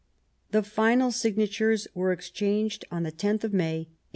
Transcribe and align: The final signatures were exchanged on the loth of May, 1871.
The 0.49 0.63
final 0.63 1.11
signatures 1.11 1.87
were 1.93 2.11
exchanged 2.11 2.85
on 2.89 3.03
the 3.03 3.09
loth 3.09 3.43
of 3.43 3.53
May, 3.53 3.85
1871. 3.89 3.95